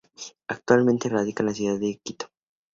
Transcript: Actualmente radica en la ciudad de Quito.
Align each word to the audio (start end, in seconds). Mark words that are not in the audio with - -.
Actualmente 0.47 1.09
radica 1.09 1.43
en 1.43 1.47
la 1.49 1.53
ciudad 1.53 1.77
de 1.79 1.99
Quito. 2.03 2.25